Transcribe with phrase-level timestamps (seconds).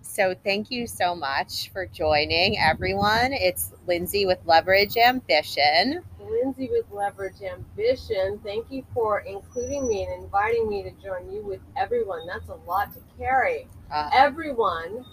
[0.00, 3.32] so thank you so much for joining everyone.
[3.32, 6.02] It's Lindsay with Leverage Ambition.
[6.20, 8.40] Lindsay with Leverage Ambition.
[8.44, 12.26] Thank you for including me and inviting me to join you with everyone.
[12.26, 13.68] That's a lot to carry.
[13.92, 15.04] Uh, Everyone,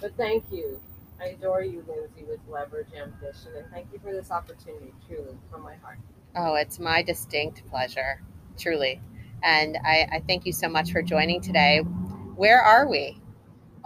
[0.00, 0.80] but thank you.
[1.20, 5.62] I adore you, Lindsay, with Leverage Ambition, and thank you for this opportunity, truly, from
[5.62, 5.98] my heart.
[6.34, 8.20] oh, it's my distinct pleasure,
[8.58, 9.00] truly.
[9.42, 11.78] And I, I thank you so much for joining today.
[11.78, 13.18] Where are we?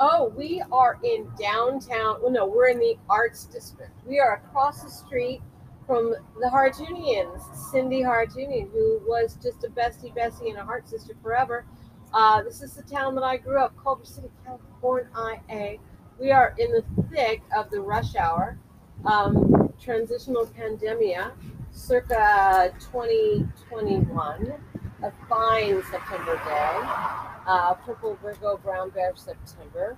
[0.03, 2.23] Oh, we are in downtown.
[2.23, 3.93] Well, no, we're in the Arts District.
[4.07, 5.43] We are across the street
[5.87, 11.15] from the Hartunians, Cindy Hartunian, who was just a bestie bestie and a heart sister
[11.23, 11.67] forever.
[12.15, 15.79] Uh, this is the town that I grew up, Culver City, California.
[16.19, 16.83] We are in the
[17.13, 18.59] thick of the rush hour,
[19.05, 21.33] um, transitional pandemia,
[21.73, 24.55] circa 2021,
[25.03, 29.97] a fine September day uh, purple Virgo, brown bear September.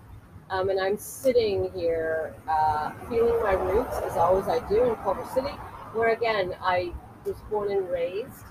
[0.51, 5.27] Um, and I'm sitting here uh, feeling my roots, as always I do, in Culver
[5.35, 5.55] City,
[5.95, 6.93] where again I
[7.25, 8.45] was born and raised.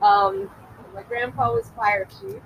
[0.00, 0.50] Um,
[0.94, 2.40] my grandpa was fire chief,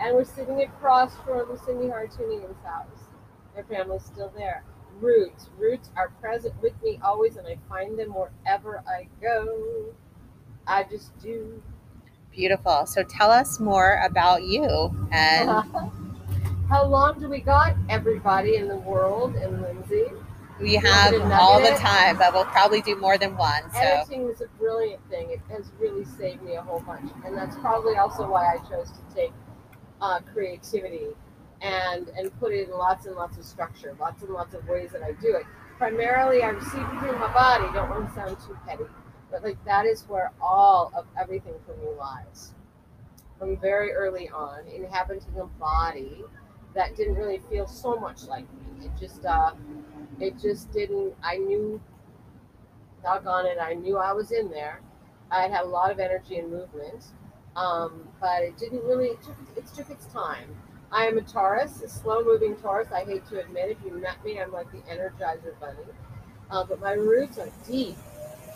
[0.00, 3.10] and we're sitting across from Cindy Hartunian's house.
[3.54, 4.64] Their family's still there.
[5.00, 9.94] Roots, roots are present with me always, and I find them wherever I go.
[10.66, 11.62] I just do.
[12.38, 12.86] Beautiful.
[12.86, 14.94] So tell us more about you.
[15.10, 15.50] And
[16.68, 20.04] How long do we got, everybody in the world, and Lindsay?
[20.60, 23.62] we have all the time, but we'll probably do more than one.
[23.72, 25.30] So Editing is a brilliant thing.
[25.30, 28.92] It has really saved me a whole bunch, and that's probably also why I chose
[28.92, 29.32] to take
[30.00, 31.08] uh, creativity
[31.60, 34.90] and and put it in lots and lots of structure, lots and lots of ways
[34.92, 35.44] that I do it.
[35.76, 37.64] Primarily, I receive it through my body.
[37.72, 38.84] Don't want to sound too petty,
[39.30, 42.52] but like that is where all of everything for me lies.
[43.38, 46.24] From very early on, inhabiting a body
[46.74, 48.86] that didn't really feel so much like me.
[48.86, 49.52] It just uh,
[50.20, 51.14] it just didn't.
[51.22, 51.80] I knew
[53.02, 54.80] doggone it, I knew I was in there.
[55.30, 57.04] I had a lot of energy and movement,
[57.54, 59.08] um, but it didn't really.
[59.08, 60.56] It took, it took its time.
[60.90, 62.88] I am a Taurus, a slow-moving Taurus.
[62.90, 65.76] I hate to admit, if you met me, I'm like the Energizer Bunny.
[66.50, 67.96] Uh, but my roots are deep.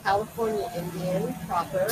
[0.02, 1.86] California Indian proper,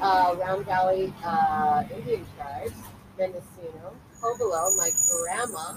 [0.00, 2.74] uh, Round Valley uh, Indian tribes,
[3.18, 5.74] Mendocino, Hobolo, my grandma,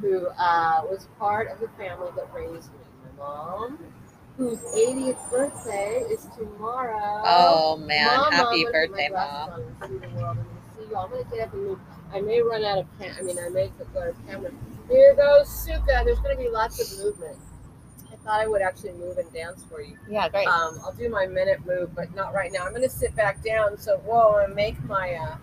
[0.00, 2.78] who uh, was part of the family that raised me.
[3.18, 3.78] My mom,
[4.36, 7.22] whose 80th birthday is tomorrow.
[7.24, 9.50] oh man, Mom, happy Mom, birthday, mom.
[9.50, 10.36] on and see the world.
[10.38, 11.00] I'm gonna.
[11.04, 11.78] I'm gonna get up and move.
[12.12, 14.50] I may run out of cam- I mean, I may go out of camera.
[14.88, 16.04] Here goes Sukha.
[16.04, 17.36] There's gonna be lots of movement.
[18.30, 19.96] I thought I would actually move and dance for you.
[20.08, 20.46] Yeah, great.
[20.46, 22.64] Um, I'll do my minute move, but not right now.
[22.64, 23.76] I'm gonna sit back down.
[23.78, 25.14] So, whoa, I'm gonna make my.
[25.14, 25.36] Uh,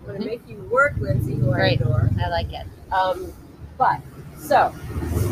[0.00, 0.26] I'm gonna Mhm.
[0.26, 1.80] make you work, Lindsay, who I Great.
[1.80, 2.10] adore.
[2.22, 2.66] I like it.
[2.92, 3.32] Um,
[3.78, 4.00] but
[4.38, 4.72] so,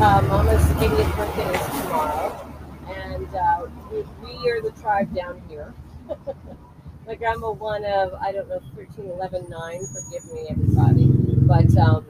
[0.00, 2.46] uh, Mama's 80th birthday is tomorrow,
[2.88, 5.74] and uh, we, we are the tribe down here.
[7.06, 9.86] my grandma one of I don't know 13, 11, 9.
[9.88, 12.06] Forgive me, everybody, but um,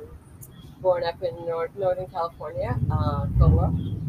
[0.81, 3.27] born up in North, Northern California, uh.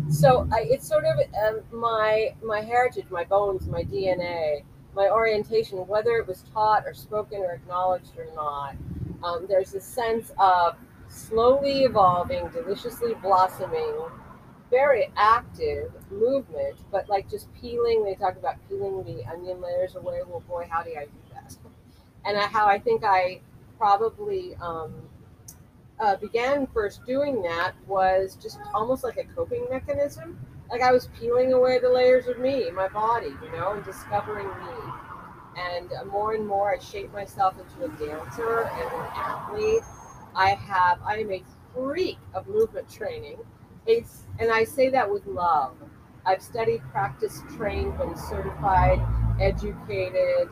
[0.09, 4.63] So I, it's sort of um, my my heritage, my bones, my DNA,
[4.95, 8.75] my orientation, whether it was taught or spoken or acknowledged or not.
[9.23, 10.75] Um, there's a sense of
[11.07, 13.95] slowly evolving, deliciously blossoming,
[14.69, 18.03] very active movement, but like just peeling.
[18.03, 20.19] They talk about peeling the onion layers away.
[20.27, 21.55] Well, boy, how do I do that?
[22.25, 23.41] And I, how I think I
[23.77, 24.93] probably um,
[25.99, 30.37] uh, began first doing that was just almost like a coping mechanism.
[30.69, 34.47] Like I was peeling away the layers of me, my body, you know, and discovering
[34.47, 34.93] me.
[35.57, 39.83] And uh, more and more, I shape myself into a dancer and an athlete.
[40.35, 43.37] I have, I am a freak of movement training.
[43.85, 45.75] It's, and I say that with love.
[46.25, 48.99] I've studied, practiced, trained, been certified,
[49.39, 50.49] educated,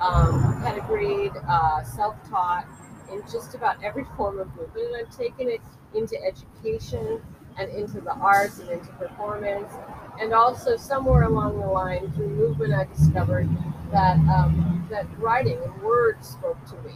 [0.00, 2.66] um, pedigreed, uh, self-taught
[3.12, 4.88] in just about every form of movement.
[4.88, 5.60] And I've taken it
[5.94, 7.20] into education
[7.58, 9.72] and into the arts and into performance.
[10.20, 13.48] And also somewhere along the line through movement, I discovered
[13.92, 16.94] that um, that writing and words spoke to me,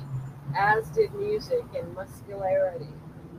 [0.56, 2.88] as did music and muscularity.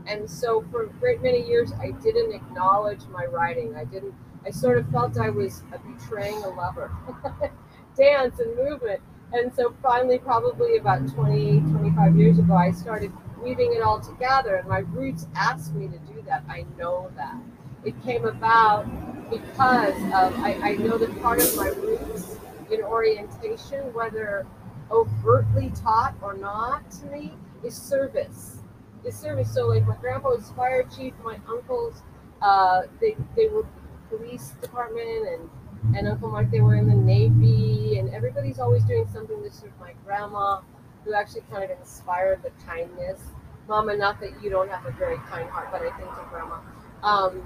[0.08, 3.76] And so for a great many years, I didn't acknowledge my writing.
[3.76, 4.14] I didn't.
[4.46, 6.92] I sort of felt I was betraying a lover.
[7.98, 9.02] Dance and movement.
[9.34, 13.12] And so finally, probably about 20, 25 years ago, I started
[13.42, 14.56] weaving it all together.
[14.56, 16.44] And my roots asked me to do that.
[16.50, 17.36] I know that.
[17.84, 18.86] It came about
[19.30, 22.38] because of, I, I know that part of my roots
[22.70, 24.46] in orientation, whether
[24.92, 28.58] overtly taught or not to me, is service.
[29.04, 29.52] Is service.
[29.52, 32.04] So, like, my grandpa was fire chief, my uncles
[32.42, 33.66] uh, they they were
[34.10, 35.50] police department and
[35.96, 39.72] and Uncle Mark they were in the Navy and everybody's always doing something to serve
[39.80, 40.62] my grandma
[41.04, 43.22] who actually kind of inspired the kindness.
[43.68, 46.60] Mama, not that you don't have a very kind heart, but I think to grandma,
[47.04, 47.42] um,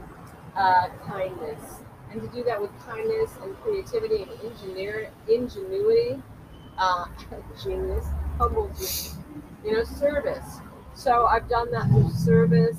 [0.55, 1.81] uh, kindness.
[2.11, 6.21] And to do that with kindness and creativity and engineer, ingenuity,
[6.77, 7.05] uh,
[7.63, 8.05] genius,
[8.37, 9.17] humble genius,
[9.63, 10.59] you know, service.
[10.93, 12.77] So I've done that through service,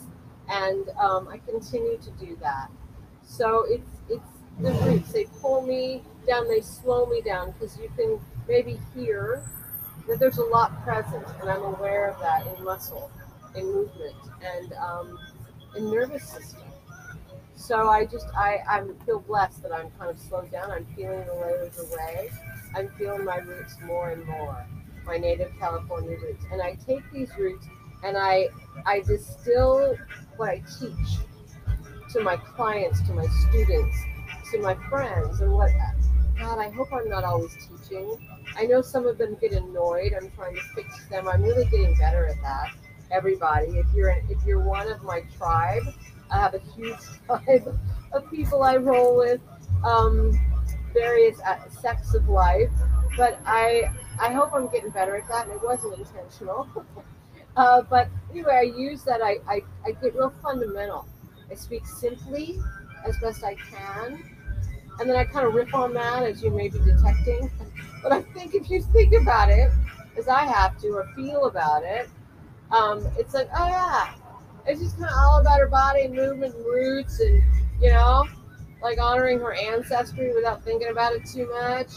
[0.49, 2.71] and um, I continue to do that.
[3.23, 3.96] So it's it's
[4.59, 5.13] the roots.
[5.13, 9.43] They pull me down, they slow me down because you can maybe hear
[10.09, 13.11] that there's a lot present, and I'm aware of that in muscle,
[13.55, 15.19] in movement, and um,
[15.77, 16.63] in nervous system.
[17.55, 20.71] So I just I I feel blessed that I'm kind of slowed down.
[20.71, 22.31] I'm feeling the layers away.
[22.75, 24.67] I'm feeling my roots more and more,
[25.07, 27.67] my native California roots, and I take these roots
[28.05, 28.49] and I
[28.85, 29.97] I distill
[30.37, 31.19] what I teach
[32.13, 33.97] to my clients, to my students,
[34.53, 35.71] to my friends, and what.
[36.39, 38.19] God, I hope I'm not always teaching.
[38.57, 40.13] I know some of them get annoyed.
[40.15, 41.27] I'm trying to fix them.
[41.29, 42.75] I'm really getting better at that.
[43.11, 45.83] Everybody, if you're if you're one of my tribe,
[46.31, 47.79] I have a huge tribe
[48.13, 49.41] of people I roll with,
[49.83, 50.39] um,
[50.93, 51.41] various
[51.81, 52.71] sects of life.
[53.17, 53.91] But I
[54.21, 56.69] I hope I'm getting better at that, and it wasn't intentional.
[57.57, 59.23] uh, but anyway, I use that.
[59.23, 61.07] I, I I get real fundamental.
[61.51, 62.59] I speak simply
[63.07, 64.36] as best I can,
[65.01, 67.51] and then I kind of rip on that, as you may be detecting.
[68.03, 69.71] But I think if you think about it,
[70.19, 72.09] as I have to, or feel about it,
[72.71, 74.15] um, it's like, oh yeah,
[74.67, 77.43] it's just kind of all about her body movement and roots, and
[77.81, 78.27] you know,
[78.83, 81.93] like honoring her ancestry without thinking about it too much.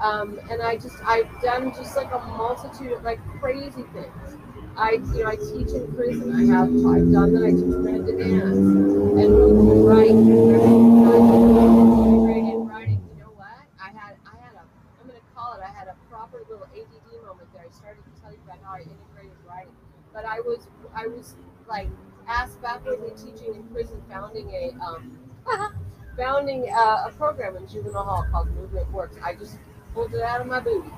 [0.00, 4.36] Um, and I just I've done just like a multitude of like crazy things.
[4.76, 6.34] I you know I teach in prison.
[6.36, 7.44] I have I've done that.
[7.44, 10.10] I teach women to dance and write.
[10.10, 10.36] And
[12.68, 13.00] writing.
[13.08, 13.64] You know what?
[13.80, 14.64] I had I had a
[15.00, 15.62] I'm gonna call it.
[15.64, 17.64] I had a proper little ADD moment there.
[17.66, 18.04] I started
[18.74, 19.72] integrated writing,
[20.12, 21.34] but I was I was
[21.68, 21.88] like
[22.28, 25.18] ass backwardly teaching in prison, founding a um,
[26.16, 29.16] founding a, a program in juvenile hall called Movement Works.
[29.22, 29.58] I just
[29.94, 30.90] pulled it out of my booty.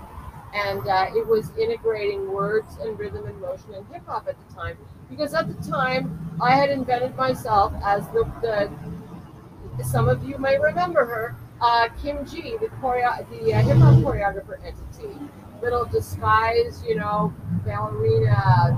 [0.54, 4.54] And uh, it was integrating words and rhythm and motion and hip hop at the
[4.54, 4.78] time
[5.10, 10.58] because at the time I had invented myself as the, the some of you may
[10.58, 15.18] remember her uh, Kim G the choreo- the uh, hip hop choreographer entity
[15.62, 17.32] little disguised you know
[17.64, 18.76] ballerina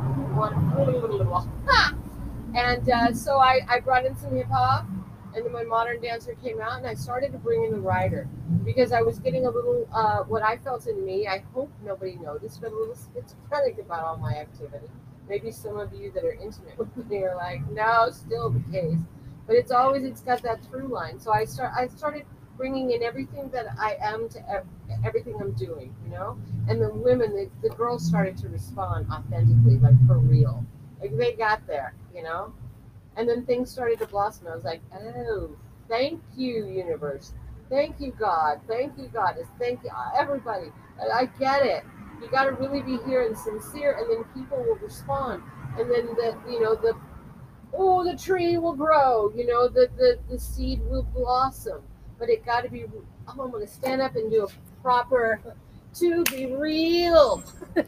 [2.54, 4.86] and uh, so I, I brought in some hip hop
[5.34, 8.28] and then my modern dancer came out and I started to bring in the writer
[8.64, 11.26] because I was getting a little uh, what I felt in me.
[11.26, 14.88] I hope nobody noticed, but a little schizophrenic about all my activity.
[15.28, 18.98] Maybe some of you that are intimate with me are like, no, still the case.
[19.46, 21.20] But it's always it's got that through line.
[21.20, 22.24] So I start I started
[22.60, 24.62] bringing in everything that I am to
[25.02, 26.36] everything I'm doing, you know.
[26.68, 30.62] And the women, the, the girls started to respond authentically, like for real.
[31.00, 32.52] Like they got there, you know.
[33.16, 34.48] And then things started to blossom.
[34.48, 35.56] I was like, oh,
[35.88, 37.32] thank you, universe.
[37.70, 38.60] Thank you, God.
[38.68, 39.46] Thank you, Goddess.
[39.58, 40.66] Thank you, uh, everybody.
[41.00, 41.82] I, I get it.
[42.20, 45.42] You got to really be here and sincere, and then people will respond.
[45.78, 46.94] And then the, you know, the,
[47.72, 49.32] oh, the tree will grow.
[49.34, 51.80] You know, the the, the seed will blossom.
[52.20, 52.84] But it got to be.
[53.26, 55.40] Oh, I'm going to stand up and do a proper.
[55.94, 57.42] To be real.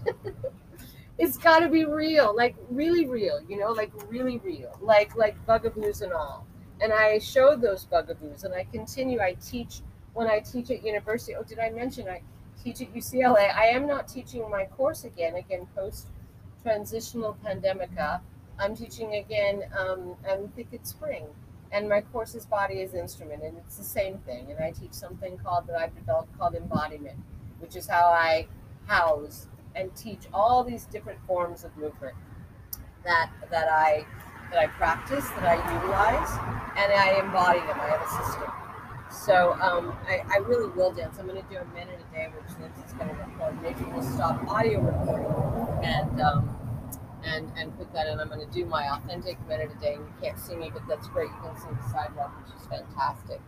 [1.22, 5.36] it's got to be real, like really real, you know, like really real, like like
[5.46, 6.44] bugaboos and all.
[6.80, 9.20] And I showed those bugaboos, and I continue.
[9.20, 9.82] I teach
[10.14, 11.36] when I teach at university.
[11.36, 12.22] Oh, did I mention I
[12.62, 13.54] teach at UCLA?
[13.54, 15.36] I am not teaching my course again.
[15.36, 16.08] Again, post
[16.62, 18.20] transitional pandemica.
[18.58, 19.62] I'm teaching again.
[19.78, 21.26] Um, I think it's spring,
[21.72, 24.50] and my course is body as instrument, and it's the same thing.
[24.50, 27.18] And I teach something called that I've developed called embodiment,
[27.60, 28.46] which is how I
[28.86, 32.14] house and teach all these different forms of movement
[33.04, 34.04] that that I
[34.50, 36.30] that I practice, that I utilize,
[36.76, 37.80] and I embody them.
[37.80, 38.52] I have a system.
[39.10, 41.16] So um, I, I really will dance.
[41.18, 43.62] I'm going to do a minute a day, which it's going to record.
[43.62, 46.56] Maybe we'll stop audio recording and um,
[47.24, 48.20] and and put that in.
[48.20, 49.94] I'm going to do my authentic minute a day.
[49.94, 51.28] And you can't see me, but that's great.
[51.28, 53.40] You can see the sidewalk, which is fantastic.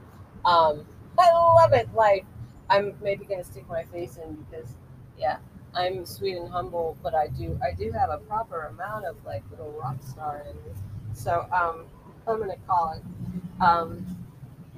[0.45, 0.85] Um,
[1.19, 1.89] I love it.
[1.95, 2.27] Like
[2.71, 4.75] I'm maybe going to stick my face in because
[5.19, 5.39] yeah,
[5.75, 9.43] I'm sweet and humble, but I do I do have a proper amount of like
[9.51, 10.79] little rock star in me.
[11.13, 11.87] So um,
[12.27, 13.63] I'm gonna call it.
[13.63, 14.05] Um,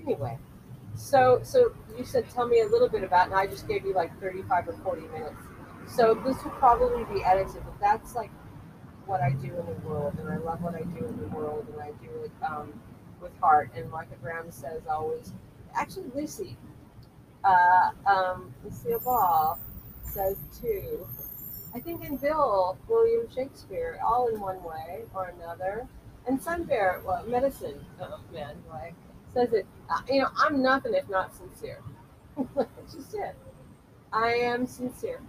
[0.00, 0.38] anyway,
[0.94, 3.94] so so you said tell me a little bit about, and I just gave you
[3.94, 5.42] like 35 or 40 minutes.
[5.86, 8.30] So this will probably be edited, but that's like
[9.06, 11.66] what I do in the world, and I love what I do in the world,
[11.72, 12.72] and I do it um,
[13.20, 13.70] with heart.
[13.76, 15.32] And Martha Graham says always,
[15.74, 16.56] actually, Lucy,
[17.44, 19.58] uh, um, Lucille Ball
[20.02, 21.06] says too.
[21.74, 25.86] I think in Bill William Shakespeare, all in one way or another.
[26.26, 28.94] And Sun Bear, well, medicine oh, man, like
[29.32, 29.66] says it.
[29.88, 31.80] Uh, you know, I'm nothing if not sincere.
[32.92, 33.36] Just it.
[34.12, 35.20] I am sincere,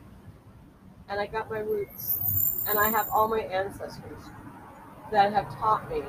[1.10, 2.20] and I got my roots,
[2.68, 4.24] and I have all my ancestors
[5.12, 6.02] that have taught me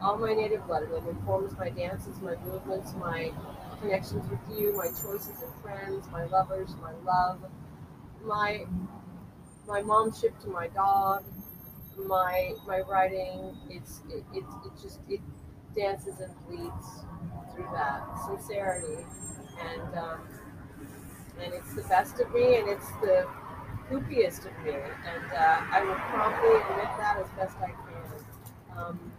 [0.00, 3.32] all my native blood, and informs my dances, my movements, my
[3.80, 7.40] connections with you, my choices of friends, my lovers, my love,
[8.24, 8.64] my
[9.66, 11.24] my momship to my dog,
[12.06, 13.56] my my writing.
[13.68, 15.20] It's it, it, it just it
[15.76, 17.00] dances and bleeds
[17.54, 19.04] through that sincerity,
[19.60, 20.20] and um,
[21.42, 23.26] and it's the best of me, and it's the
[23.90, 29.12] goopiest of me, and uh, I will promptly admit that as best I can, um,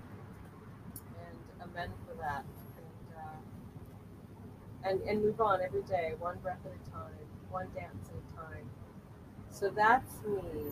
[1.19, 2.45] and amend for that,
[2.77, 7.13] and, uh, and and move on every day, one breath at a time,
[7.49, 8.69] one dance at a time.
[9.49, 10.71] So that's me,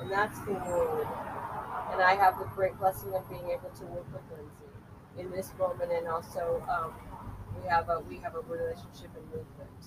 [0.00, 1.06] and that's the word,
[1.92, 4.72] and I have the great blessing of being able to work with Lindsay
[5.18, 6.92] in this moment, and also um,
[7.60, 9.84] we have a we have a relationship and movement.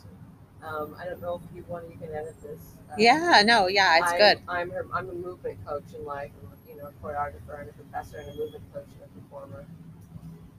[0.63, 2.59] Um, I don't know if you want you can edit this.
[2.91, 4.39] Uh, Yeah, no, yeah, it's I'm, good.
[4.47, 6.31] I'm her, I'm a movement coach in life,
[6.69, 9.65] you know, a choreographer and a professor and a movement coach and a performer.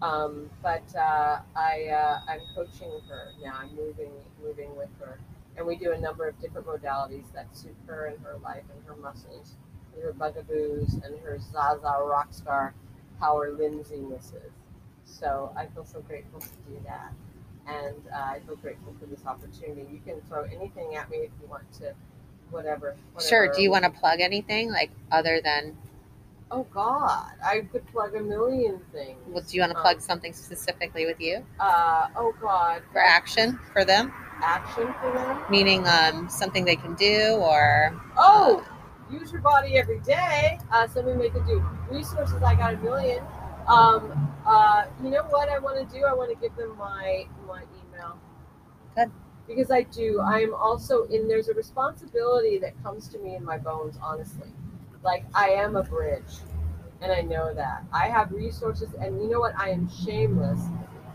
[0.01, 3.59] Um, but uh, I uh, I'm coaching her now.
[3.61, 4.11] I'm moving
[4.43, 5.21] moving with her,
[5.57, 8.85] and we do a number of different modalities that suit her and her life and
[8.87, 9.55] her muscles,
[9.95, 12.75] and her bugaboos and her Zaza rock star
[13.21, 14.51] power Lindsay misses.
[15.05, 17.13] So I feel so grateful to do that
[17.67, 19.87] and uh, I feel grateful for this opportunity.
[19.93, 21.95] You can throw anything at me if you want to,
[22.51, 22.97] whatever.
[23.21, 23.53] Sure.
[23.53, 25.77] Do you want to plug anything like other than?
[26.51, 29.17] Oh God, I could plug a million things.
[29.27, 33.01] Well, do you want to Um, plug something specifically with you Uh, oh God, for
[33.01, 34.13] action for them?
[34.43, 35.41] action for them.
[35.49, 38.63] Meaning, um, something they can do or Oh,
[39.11, 40.59] use your body every day.
[40.71, 41.65] Uh, something they could do.
[41.91, 43.23] Resources, I got a million.
[43.69, 46.05] Um, uh, you know what I want to do?
[46.05, 48.19] I want to give them my my email.
[48.97, 49.11] Good.
[49.47, 50.21] Because I do.
[50.21, 51.29] I am also in.
[51.29, 53.99] There's a responsibility that comes to me in my bones.
[54.03, 54.49] Honestly,
[55.03, 56.41] like I am a bridge,
[57.01, 58.91] and I know that I have resources.
[59.01, 59.59] And you know what?
[59.59, 60.61] I am shameless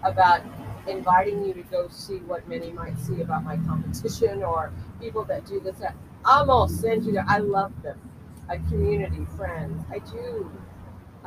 [0.03, 0.41] about
[0.87, 5.45] inviting you to go see what many might see about my competition or people that
[5.45, 5.77] do this.
[5.77, 7.25] That I'm all send you there.
[7.27, 7.99] I love them.
[8.49, 9.83] A community, friends.
[9.91, 10.49] I do.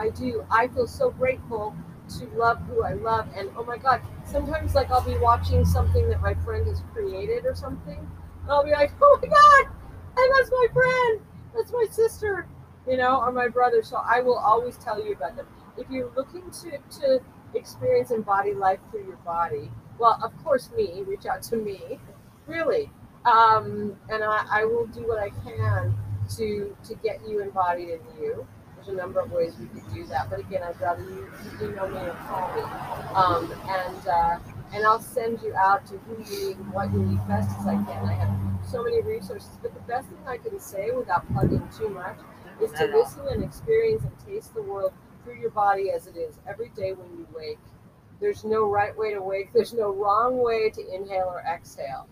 [0.00, 0.44] I do.
[0.50, 1.76] I feel so grateful
[2.18, 3.28] to love who I love.
[3.36, 7.44] And oh my God, sometimes like I'll be watching something that my friend has created
[7.44, 7.98] or something.
[7.98, 9.74] And I'll be like, oh my God,
[10.16, 11.20] and that's my friend.
[11.54, 12.46] That's my sister,
[12.88, 13.82] you know, or my brother.
[13.82, 15.46] So I will always tell you about them.
[15.76, 17.20] If you're looking to, to
[17.54, 22.00] experience embodied life through your body, well, of course, me, reach out to me,
[22.46, 22.90] really.
[23.26, 25.94] Um, and I, I will do what I can
[26.36, 28.46] to to get you embodied in you.
[28.90, 31.88] A number of ways we could do that, but again, I'd rather you, you email
[31.88, 32.62] me or call me,
[33.14, 34.38] um, and uh,
[34.74, 37.66] and I'll send you out to who you need and what you need best as
[37.68, 38.08] I can.
[38.08, 38.30] I have
[38.68, 42.18] so many resources, but the best thing I can say without plugging too much
[42.60, 44.92] is to listen and experience and taste the world
[45.22, 47.58] through your body as it is every day when you wake.
[48.20, 49.52] There's no right way to wake.
[49.52, 52.08] There's no wrong way to inhale or exhale.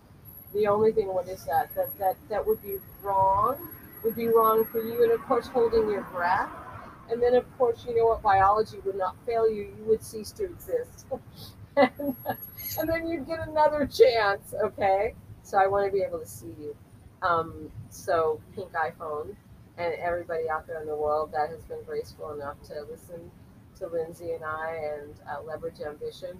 [0.53, 1.75] The only thing, what is that?
[1.75, 3.57] That that that would be wrong.
[4.03, 6.49] Would be wrong for you, and of course, holding your breath.
[7.11, 8.21] And then, of course, you know what?
[8.21, 9.63] Biology would not fail you.
[9.77, 11.05] You would cease to exist.
[11.75, 11.89] and,
[12.79, 14.53] and then you'd get another chance.
[14.63, 15.15] Okay.
[15.43, 16.75] So I want to be able to see you.
[17.21, 19.35] Um, so pink iPhone
[19.77, 23.31] and everybody out there in the world that has been graceful enough to listen
[23.79, 26.37] to Lindsay and I and uh, leverage ambition.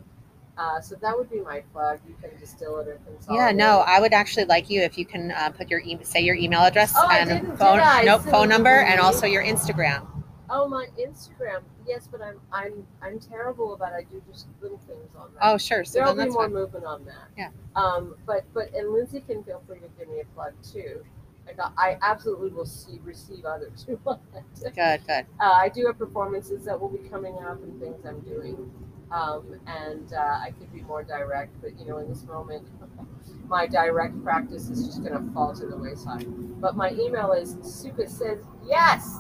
[0.57, 1.99] Uh, so that would be my plug.
[2.07, 3.29] You can distill it or consolidate.
[3.29, 6.19] yeah, no, I would actually like you if you can uh, put your e- say
[6.19, 10.05] your email address Oh, and phone nope phone number and also your Instagram.
[10.49, 11.61] Oh, my Instagram.
[11.87, 13.93] Yes, but I'm I'm I'm terrible about.
[13.93, 15.39] I do just little things on that.
[15.41, 15.83] Oh, sure.
[15.83, 16.53] So There'll be more fine.
[16.53, 17.27] movement on that.
[17.37, 17.49] Yeah.
[17.75, 21.03] Um, but but and Lindsay can feel free to give me a plug too.
[21.45, 24.75] Like I, I absolutely will see receive others who want it.
[24.75, 25.25] Good, good.
[25.39, 28.71] Uh, I do have performances that will be coming up and things I'm doing.
[29.11, 32.67] Um, and uh, I could be more direct, but you know, in this moment,
[33.47, 36.25] my direct practice is just going to fall to the wayside.
[36.61, 39.17] But my email is Sukha says yes.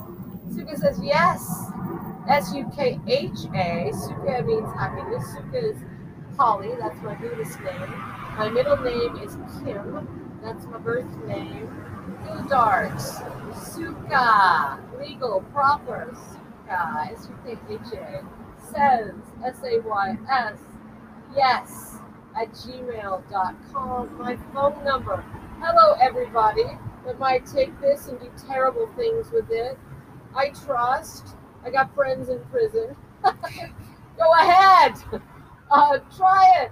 [0.49, 1.71] Sukha says yes.
[2.27, 3.91] S U K H A.
[3.93, 5.23] Sukha means happiness.
[5.35, 5.77] Sukha is
[6.37, 6.71] Holly.
[6.79, 7.89] That's my Buddhist name.
[8.37, 10.07] My middle name is Kim.
[10.43, 11.67] That's my birth name.
[12.27, 12.95] Udart.
[13.53, 14.79] Sukha.
[14.99, 16.11] Legal, proper.
[16.13, 17.11] Sukha.
[17.11, 18.23] S U K H A.
[18.71, 19.13] says,
[19.43, 20.59] S A Y S,
[21.35, 21.97] yes,
[22.35, 24.17] at gmail.com.
[24.17, 25.23] My phone number.
[25.59, 26.65] Hello, everybody
[27.05, 29.77] that might take this and do terrible things with it.
[30.35, 31.35] I trust.
[31.65, 32.95] I got friends in prison.
[33.23, 34.93] Go ahead.
[35.69, 36.71] Uh, try it.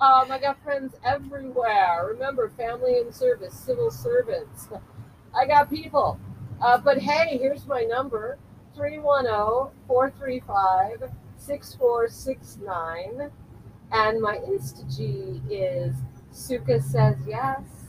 [0.00, 2.06] Um, I got friends everywhere.
[2.12, 4.68] Remember, family and service, civil servants.
[5.34, 6.18] I got people.
[6.60, 8.38] Uh, but hey, here's my number
[8.74, 13.30] 310 435 6469.
[13.92, 15.94] And my Insta-G is
[16.32, 17.79] Sukha Says Yes.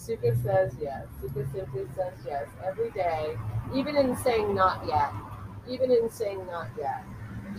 [0.00, 1.06] Sukha says yes.
[1.22, 3.36] Sukha simply says yes every day,
[3.74, 5.12] even in saying not yet.
[5.68, 7.04] Even in saying not yet.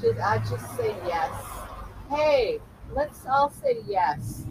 [0.01, 1.31] Just, I just say yes.
[2.09, 2.59] Hey,
[2.93, 4.45] let's all say yes.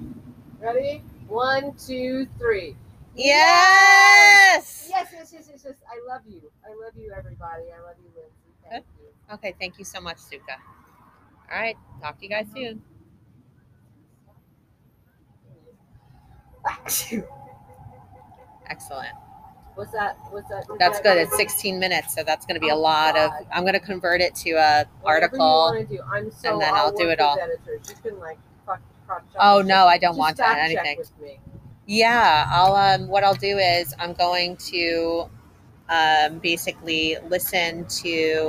[0.61, 1.03] Ready?
[1.27, 2.77] One, two, three.
[3.17, 4.87] Yes.
[4.89, 5.75] Yes, yes, yes, yes, yes.
[5.89, 6.43] I love you.
[6.65, 7.65] I love you, everybody.
[7.77, 8.53] I love you, Lindsay.
[8.71, 9.35] Thank you.
[9.35, 10.57] Okay, thank you so much, Sukha.
[11.53, 12.83] All right, talk to you guys soon.
[18.71, 19.09] Excellent.
[19.75, 20.17] What's that?
[20.31, 20.67] What's that?
[20.79, 21.17] That's good.
[21.19, 23.31] It's 16 minutes, so that's going to be a Oh, lot of.
[23.31, 23.47] God.
[23.53, 25.47] I'm going to convert it to a Whatever you article.
[25.73, 26.01] wanna do.
[26.13, 26.53] I'm so.
[26.53, 27.39] and then I'll do work it with all.
[27.39, 27.89] Editors.
[28.05, 29.89] You can like fuck, crop chop Oh no, shit.
[29.89, 30.99] I don't Just want fact that check anything.
[30.99, 31.41] with me.
[31.87, 32.75] Yeah, I'll.
[32.77, 35.29] Um, what I'll do is I'm going to
[35.89, 38.49] um, basically listen to